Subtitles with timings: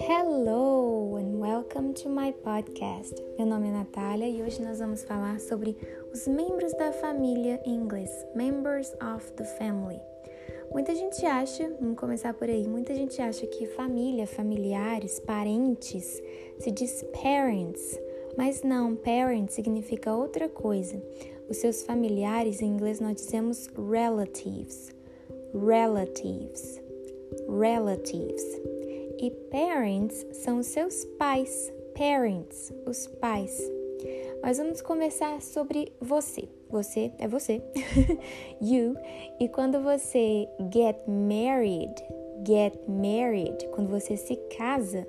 [0.00, 3.14] Hello and welcome to my podcast.
[3.36, 5.76] Meu nome é Natália e hoje nós vamos falar sobre
[6.10, 10.00] os membros da família em inglês, members of the family.
[10.72, 16.22] Muita gente acha, vamos começar por aí, muita gente acha que família, familiares, parentes
[16.58, 18.00] se diz parents,
[18.38, 21.02] mas não, parent significa outra coisa.
[21.46, 24.96] Os seus familiares em inglês nós dizemos relatives.
[25.54, 26.80] Relatives.
[27.48, 28.44] Relatives.
[29.18, 33.58] E parents são seus pais, parents, os pais.
[34.42, 36.48] Mas vamos conversar sobre você.
[36.70, 37.62] Você é você,
[38.60, 38.94] you.
[39.40, 41.94] E quando você get married,
[42.46, 45.06] get married, quando você se casa,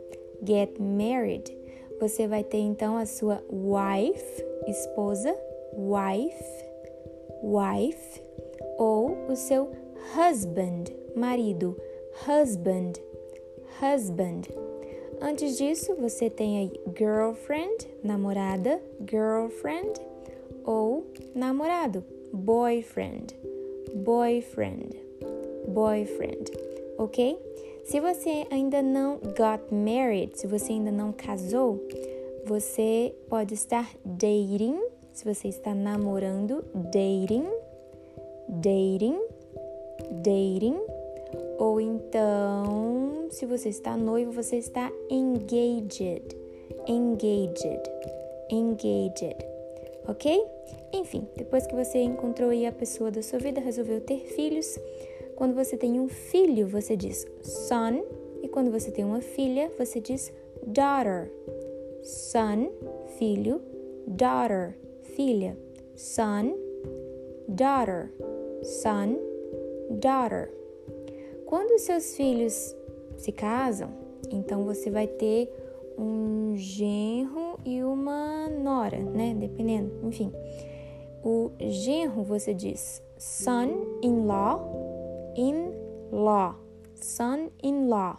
[0.48, 1.56] get married,
[2.00, 5.36] você vai ter então a sua wife, esposa,
[5.74, 6.66] wife,
[7.44, 8.24] wife,
[8.78, 9.70] ou o seu
[10.16, 10.86] husband,
[11.16, 11.76] marido,
[12.28, 12.94] husband.
[13.82, 14.42] Husband.
[15.22, 20.00] Antes disso, você tem aí girlfriend, namorada, girlfriend,
[20.66, 21.06] ou
[21.36, 23.36] namorado, boyfriend,
[23.96, 24.96] boyfriend,
[25.68, 26.52] boyfriend,
[26.98, 27.38] ok?
[27.86, 31.82] Se você ainda não got married, se você ainda não casou,
[32.46, 34.80] você pode estar dating,
[35.12, 37.48] se você está namorando, dating,
[38.48, 39.20] dating,
[40.12, 40.78] dating
[41.60, 46.38] ou então, se você está noivo, você está engaged.
[46.88, 47.82] Engaged.
[48.50, 49.36] Engaged.
[50.08, 50.42] Ok?
[50.94, 54.80] Enfim, depois que você encontrou aí a pessoa da sua vida, resolveu ter filhos.
[55.36, 58.06] Quando você tem um filho, você diz son.
[58.42, 60.32] E quando você tem uma filha, você diz
[60.66, 61.30] daughter.
[62.02, 62.72] Son,
[63.18, 63.62] filho,
[64.08, 65.58] daughter, filha.
[65.94, 66.56] Son,
[67.50, 68.14] daughter.
[68.64, 69.29] Son,
[69.90, 70.52] daughter.
[71.46, 72.76] Quando seus filhos
[73.18, 73.90] se casam,
[74.32, 75.52] então você vai ter
[75.98, 79.36] um genro e uma nora, né?
[79.38, 80.32] Dependendo, enfim.
[81.24, 86.56] O genro você diz son-in-law, in-law,
[86.96, 88.18] son-in-law.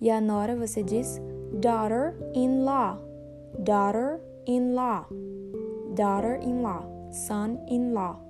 [0.00, 1.20] E a nora você diz
[1.52, 2.98] daughter-in-law,
[3.58, 5.06] daughter-in-law,
[5.94, 8.20] daughter-in-law, son-in-law.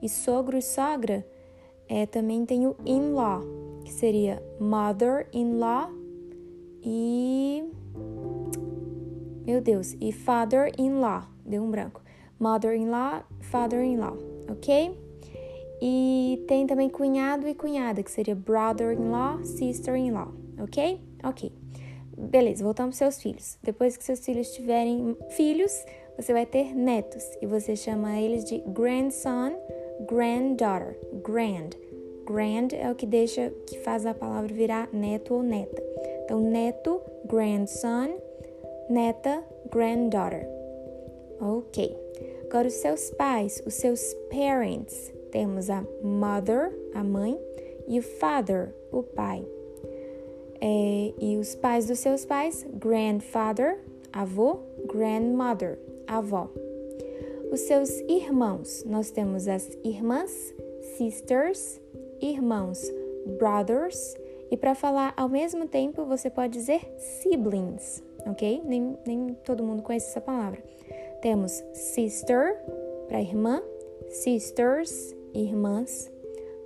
[0.00, 1.26] E sogro e sogra
[1.88, 3.42] é, também tem o in-law,
[3.84, 5.90] que seria mother-in-law
[6.82, 7.64] e.
[9.46, 11.22] Meu Deus, e father-in-law.
[11.44, 12.02] Deu um branco.
[12.38, 14.16] Mother-in-law, father-in-law,
[14.50, 14.96] ok?
[15.80, 21.00] E tem também cunhado e cunhada, que seria brother-in-law, sister-in-law, ok?
[21.24, 21.52] Ok.
[22.16, 23.58] Beleza, voltamos para seus filhos.
[23.62, 25.72] Depois que seus filhos tiverem filhos,
[26.16, 29.52] você vai ter netos e você chama eles de grandson,
[30.06, 31.70] granddaughter, grand.
[32.26, 35.82] Grand é o que deixa, que faz a palavra virar neto ou neta.
[36.24, 38.20] Então, neto, grandson,
[38.90, 40.46] neta, granddaughter.
[41.40, 41.96] Ok.
[42.44, 45.12] Agora, os seus pais, os seus parents.
[45.30, 47.38] Temos a mother, a mãe,
[47.86, 49.46] e o father, o pai.
[50.60, 53.78] É, e os pais dos seus pais, grandfather,
[54.12, 56.50] avô, grandmother, avó.
[57.50, 60.54] Os seus irmãos, nós temos as irmãs,
[60.96, 61.80] sisters,
[62.20, 62.92] irmãos,
[63.38, 64.14] brothers,
[64.50, 68.62] e para falar ao mesmo tempo você pode dizer siblings, ok?
[68.64, 70.62] Nem, nem todo mundo conhece essa palavra.
[71.22, 72.62] Temos sister
[73.08, 73.62] para irmã,
[74.10, 76.10] sisters, irmãs,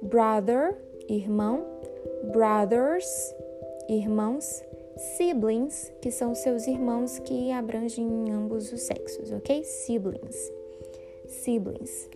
[0.02, 0.76] brother,
[1.08, 1.64] irmão,
[2.32, 3.06] brothers,
[3.88, 4.64] irmãos,
[5.16, 9.62] siblings, que são seus irmãos que abrangem ambos os sexos, ok?
[9.62, 10.61] Siblings.
[11.32, 12.08] Siblings.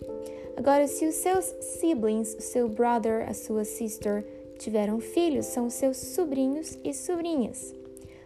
[0.55, 4.25] Agora, se os seus siblings, o seu brother, a sua sister,
[4.57, 7.75] tiveram filhos, são seus sobrinhos e sobrinhas.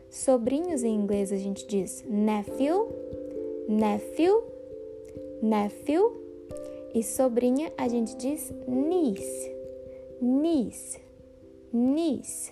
[0.10, 2.90] Sobrinhos em inglês a gente diz nephew,
[3.68, 4.44] nephew,
[5.42, 6.20] nephew.
[6.94, 9.56] E sobrinha a gente diz niece,
[10.22, 11.00] niece,
[11.72, 12.52] niece.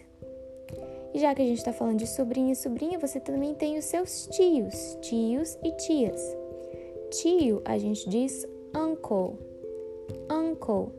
[1.14, 3.86] E já que a gente está falando de sobrinho e sobrinha, você também tem os
[3.86, 6.39] seus tios, tios e tias.
[7.12, 9.50] Tio a gente diz uncle
[10.30, 10.92] uncle,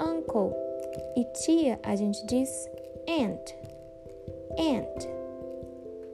[0.00, 0.54] uncle.
[1.16, 2.68] E tia a gente diz
[3.08, 3.54] aunt,
[4.58, 5.08] aunt,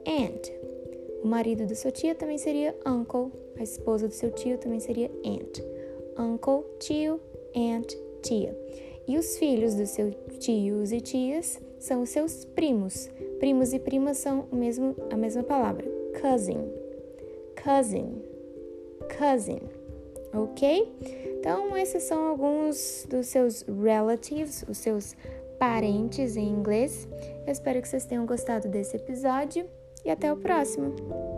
[0.05, 0.51] aunt.
[1.23, 5.09] O marido da sua tia também seria uncle, a esposa do seu tio também seria
[5.25, 5.59] aunt.
[6.17, 7.19] Uncle, tio,
[7.55, 8.57] aunt, tia.
[9.07, 13.09] E os filhos dos seus tios e tias são os seus primos.
[13.39, 15.85] Primos e primas são o mesmo, a mesma palavra.
[16.21, 16.69] Cousin,
[17.61, 18.21] cousin,
[19.03, 19.59] cousin.
[20.33, 20.95] ok?
[21.39, 25.15] Então, esses são alguns dos seus relatives, os seus
[25.59, 27.07] parentes em inglês.
[27.45, 29.65] Eu espero que vocês tenham gostado desse episódio
[30.05, 31.32] e até o próximo!